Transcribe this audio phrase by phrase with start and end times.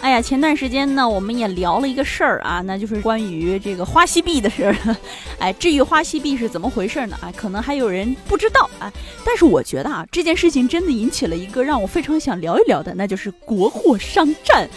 [0.00, 4.96] 哎呀，前段时间呢，我们也聊了一个事儿啊，那就是关于这个花西币的事儿。
[5.40, 7.18] 哎，至于花西币是怎么回事呢？
[7.20, 8.90] 啊，可能还有人不知道啊。
[9.24, 14.70] 但是我觉得啊，这件事情真的引起了一个让我非常想聊一聊的，那就是国货商战。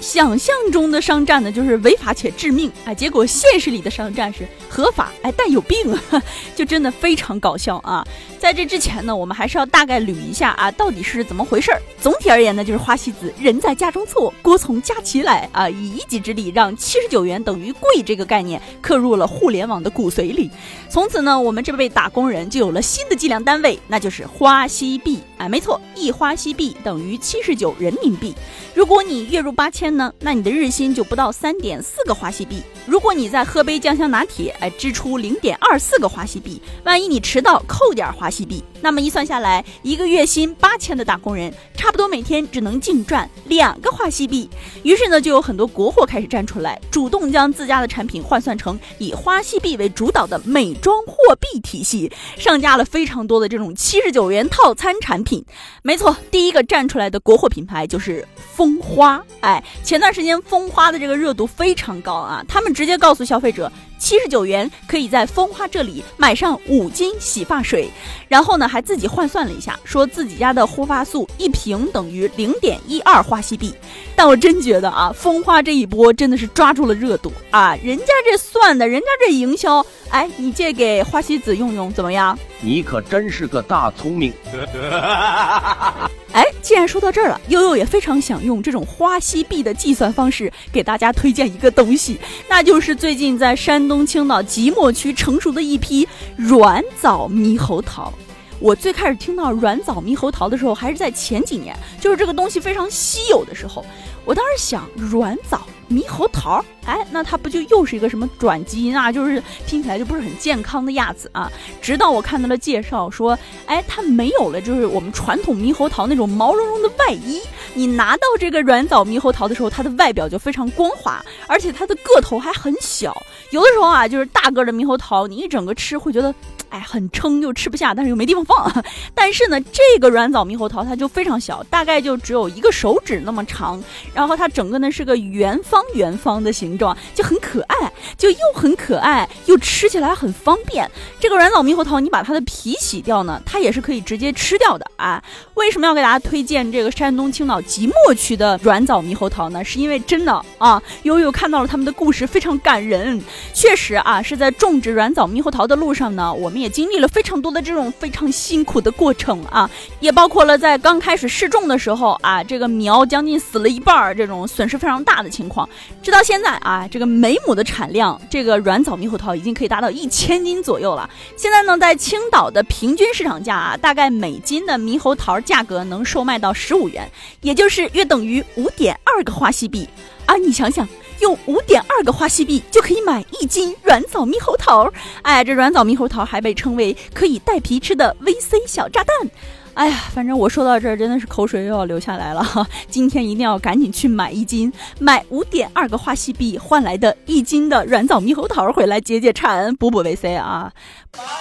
[0.00, 5.98] 想象中的商战呢，就是违法且致命，哎，结果现实里的商战是合法，哎，但有病，
[6.54, 8.06] 就真的非常搞笑啊！
[8.38, 11.82] 在这之前呢，我们还是要大概捋一下啊，到底是怎么回事儿。
[12.00, 20.48] 总体而言呢，就是花西子人在家中坐，锅从家起来啊，以一己之力让七十九元等于贵这个概念刻入了互联网的骨髓里。
[20.88, 25.18] 从此呢，我们这位打工人就有了新的计量单位，那就是花西币。
[25.38, 28.34] 哎，没错，一花西币等于七十九人民币。
[28.74, 32.62] 如果你月入八千那你的日薪就不到三点四个花西币。
[32.86, 44.48] 如果你再喝杯酱香拿铁，哎，支出零点二四个花西币，万一你迟到扣点花西币，那么一算下来，一个月薪八千的打工人，差不多每天只能净赚两个花西币。
[44.84, 55.44] 于是呢，就有很多国货开始站出来，主动将自家的产品换算成以花西币为主导的美妆货币体系，上架了非常多的这种七十九元套餐产品。
[55.82, 59.22] 没错，第一个站出来的国货品牌就是蜂花。
[59.40, 62.68] 哎，前段时间蜂花的这个热度非常高啊，他们。
[62.78, 67.90] 直接告诉消费者，七十九元可以在蜂花这里买上五斤洗发水，
[68.28, 73.74] 然后呢还自己换算了一下，说自己家的护发素一瓶等于零点一二花西币。
[74.14, 82.38] 但我真觉得啊，风花这一波真的是抓住了热度啊，人家这算的，人家这营销，哎，你借给花西子用用怎么样？
[82.60, 84.32] 你可真是个大聪明。
[86.38, 92.16] 哎，既然说到这儿了，悠悠也非常想用这种花西币的计算方式给大家推荐一个东西，
[92.48, 98.12] 那就是最近在山东青岛即墨区成熟的一批软枣猕猴桃。
[98.60, 103.84] 我最开始听到软枣猕猴桃的时候，还是在前几年，就是这个东西非常稀有的时候。
[104.24, 109.12] 我当时想，软枣猕猴桃，哎，那它不就又是一个什么转基因啊？
[109.12, 111.52] 就是听起来就不是很健康的样子啊。
[111.82, 117.42] 直到我看到了介绍，说，哎，它没有了，就是我们传统猕猴桃那种毛茸茸的外衣。
[117.74, 123.14] 你拿到这个软枣猕猴桃的时候，它的外表就非常光滑，而且它的个头还很小。
[123.50, 126.34] 有的时候啊，就是大个的猕猴桃，你一整个吃会觉得。
[126.70, 128.84] 哎，很撑又吃不下，但是又没地方放。
[129.16, 133.82] 但是呢，这个软枣猕猴桃它就非常小，大概就只有一个手指那么长。
[134.12, 140.88] 然后它整个呢是个圆方圆方的形状，就很可爱，就又很可爱，又吃起来很方便。
[141.18, 145.22] 这个软枣猕猴桃，你把它的皮洗掉呢，它也是可以直接吃掉的啊。
[145.54, 149.64] 为什么要给大家推荐这个山东青岛即墨区的软枣猕猴桃呢？
[149.64, 153.20] 是因为真的啊，悠悠看到了他们的故事，非常感人。
[153.54, 156.58] 确实啊，是在种植软枣猕猴桃的路上呢，我们。
[156.58, 159.70] 也经历了非常多的这种非常辛苦的过程啊，
[160.00, 165.68] 也包括了在刚开始试种的时候啊，这个苗将近死了一半，这种损失非常大的情况。
[166.02, 171.08] 直到现在啊，啊这个每亩的产量，这个软枣猕猴桃已经可以达到一千斤左右了。
[171.34, 179.88] 现在呢，在青岛的平均市场价啊，大概每斤的猕猴桃价格能售卖到十五元，也就是约等于五点二个花西币
[180.26, 180.36] 啊！
[180.36, 180.86] 你想想。
[181.20, 184.88] 用五点二个花西币就可以买一斤软枣猕猴桃，
[185.22, 189.28] 哎，这软枣猕猴桃还被称为可以带皮吃的 VC 小炸弹。
[189.78, 192.66] 哎呀，反正我说到这儿真的是口水又要流下来了哈！
[192.90, 200.72] 今天一定要赶紧去买一斤，买五点二个花西币换来的一斤的软枣猕猴桃回来解解馋，补补维 C 啊！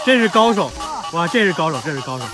[0.05, 0.69] 这是高手，
[1.13, 2.25] 哇，这是高手，这是高手。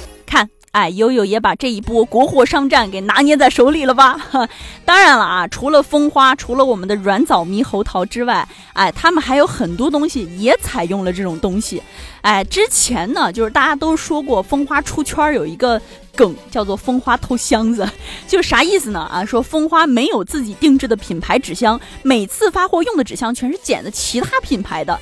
[0.73, 4.19] 哎，悠悠也把这一波国货商战给拿捏在手里了吧？
[4.83, 11.79] 当然了啊，除了蜂花，除了我们的软枣猕猴桃之外，哎，他们还有很多东西也采用了这种东西。
[12.21, 15.79] 哎，之前呢，就是大家都说过，蜂花出圈有一个
[16.15, 17.87] 梗叫做“蜂花偷箱子”，
[18.27, 19.01] 就啥意思呢？
[19.01, 24.99] 啊，说蜂花没有自己定制的品牌纸箱，每次发货用的纸箱全是捡的其他品牌的。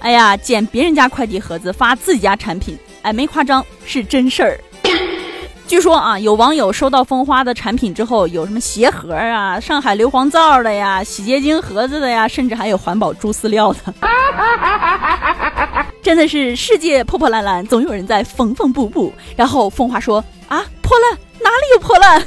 [0.00, 4.60] 哎呀，捡别人家快递盒子发自己家产品，哎，没夸张，是真事儿。
[5.66, 13.78] 据说啊，有网友收到蜂花的产品之后，有什么鞋盒啊、上海硫磺皂的呀、洗洁精盒子的呀，甚至还有环保猪饲料的。
[16.02, 19.10] 真的是世界破破烂烂，总有人在缝缝补补。
[19.34, 22.22] 然后蜂花说：“啊，破烂哪里有破烂？”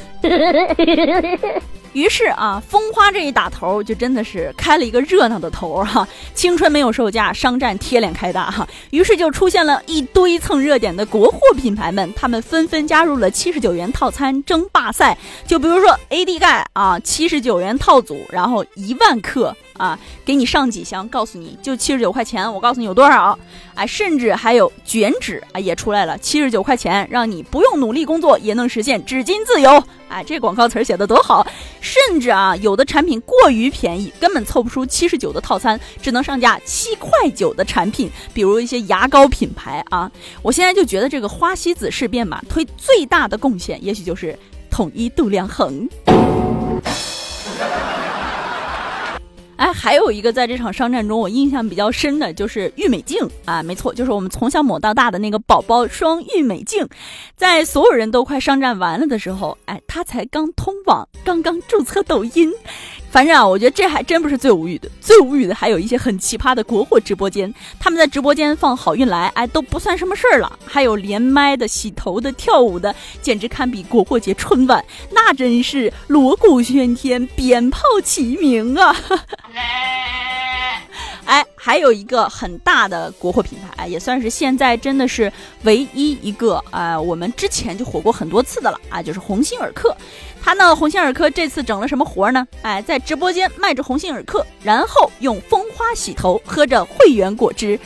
[1.97, 6.07] 于是啊，风花这一打头，就真的是开了一个热闹的头哈。
[6.35, 8.67] 青春没有售价，商战贴脸开大哈。
[8.91, 15.17] 于是就出现了一堆蹭热点的国货品牌们，他们纷纷加入了七十九元套餐争霸赛。
[15.47, 19.55] 就比如说 AD 钙啊，七十九元套组，然后一万克。
[19.77, 19.95] 啊，
[20.25, 23.37] 给你上几箱，告诉你就七十九块钱，我告诉你有多少，
[23.75, 31.45] 哎，甚至还有卷纸啊也出来了，七十九块钱，让你不用努力工作也能实现纸巾自由，哎，这广告词写的多好，
[31.81, 44.37] 甚至啊，有的产品过于便宜，根本凑不出七十九的套餐，只能上架七块九的产品，比如一些牙膏品牌啊，我现在就觉得这个花西子事变嘛，推最大的贡献，也许就是
[44.69, 45.87] 统一度量衡。
[49.87, 56.85] 还有一个在这场商战中我印象比较深的就是郁美净啊，没错，就是我们从小抹到大的那个宝宝霜郁美净，
[57.37, 62.51] 在所有人都快商战完了的时候，哎，它才刚通网，刚刚注册抖音。
[63.09, 70.59] 反正啊，我觉得这还真不是最无语的，最无语的还有一些很奇葩的国货直播间，他们在直播间放好运来，哎，都不算什么事儿了。
[70.65, 78.93] 还有连麦的、洗头的、跳舞的，简直堪比国货节春晚，那真是锣鼓喧天、鞭炮齐鸣啊！
[81.25, 85.31] 哎，还有一个很大的国货品牌，也算是现在真的是
[85.63, 89.95] 唯一一个啊，我们之前就火过很多次的了啊，就是鸿星尔克。
[90.41, 92.47] 他呢，鸿星尔克这次整了什么活呢？
[92.61, 97.77] 哎，在直播间卖着鸿星尔克，然后用蜂花洗头，喝着汇源果汁。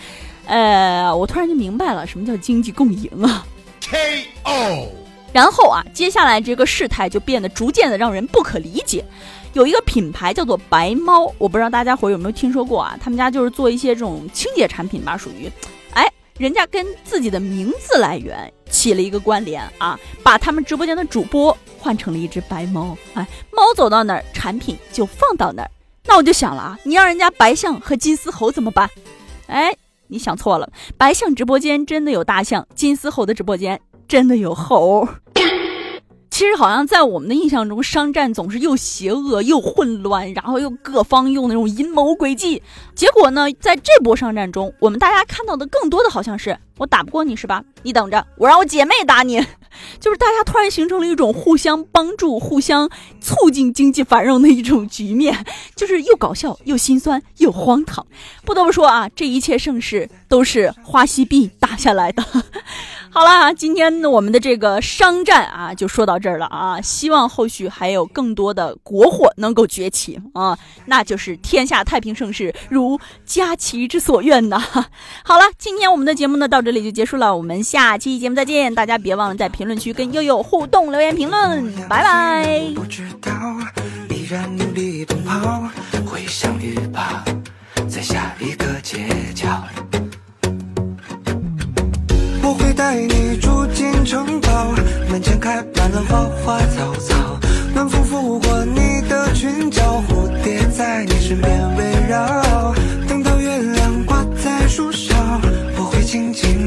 [0.46, 3.44] 呃，我突然就明白了，什么叫经济共赢啊
[3.82, 4.88] ！KO。
[5.34, 9.04] 然后啊，接下来这个事态就变得逐渐的让人不可理解。
[9.54, 12.98] 有一个品牌叫做白猫，我不知道大家伙有没有听说过啊？
[13.02, 15.52] 他们家就是做一些这种清洁产品吧，属于，
[15.94, 25.72] 哎，人家跟自己的名字来源起了一个关联啊，把他们直播间的主播换成了一只白猫，哎，猫走到哪儿，产品就放到哪儿。
[26.06, 28.90] 那我就想了啊，你让人家白象和金丝猴怎么办？
[29.48, 29.76] 哎，
[30.08, 35.06] 你想错了，白象直播间真的有大象，金丝猴的直播间真的有猴。
[36.42, 42.64] 其实好像在我们的印象中，商战总是又邪恶又混乱，然后又各方用那种阴谋诡计。
[42.96, 47.64] 结果呢，在这波商战中，我们大家看到的更多的好像是我打不过你是吧？
[47.84, 49.40] 你等着，我让我姐妹打你。
[50.02, 52.90] 就是大家突然形成了一种互相帮助、互相
[53.22, 55.46] 促进经济繁荣的一种局面，
[55.78, 58.04] 就是又搞笑又心酸又荒唐。
[58.44, 62.26] 不得不说啊，这一切盛世都是花西币打下来的。
[63.14, 66.80] 好了，今天我们的这个商战啊，就说到这儿了啊。
[66.80, 74.58] 希望后续还有更多的国货能够崛起啊，那就是天下太平盛世，如佳琪之所愿呐。
[75.26, 78.74] 好了，今天我们的节目呢到这里就结束了，我们下期节目再见。
[78.74, 82.72] 大家别忘了在评论区跟悠悠互动留言评论，拜拜。
[82.74, 83.32] 不知道，
[84.10, 85.70] 依然努力奔跑，
[86.06, 87.26] 会相遇吧，
[87.90, 89.06] 在下一个街
[89.36, 89.62] 角。
[92.44, 94.74] 我会带你住进城堡，
[95.10, 97.40] 门前开满了花花草草，
[97.74, 102.74] 暖风拂过你的裙角，蝴蝶在你身边围绕。
[103.08, 105.16] 等到月亮挂在树梢，
[105.78, 106.61] 我会轻轻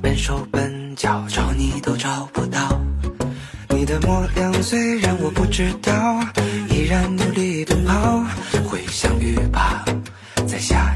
[0.00, 2.80] 笨手笨脚，找你都找不到。
[3.70, 6.20] 你的模样虽然我不知道，
[6.70, 8.24] 依然努力奔跑。
[8.68, 9.84] 会相遇吧，
[10.46, 10.94] 在下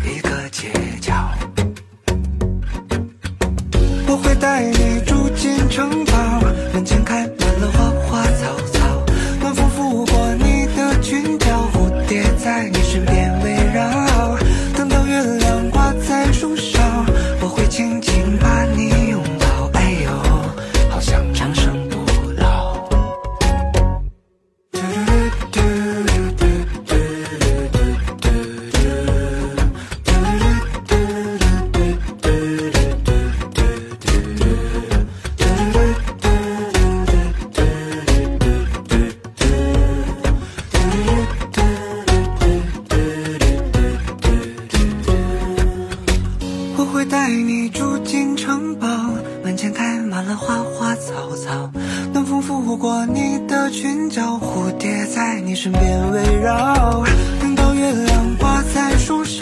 [50.34, 51.70] 花花草草，
[52.12, 57.02] 暖风拂过你的裙角，蝴蝶在你身边围绕，
[57.40, 59.41] 等到月亮挂在树梢。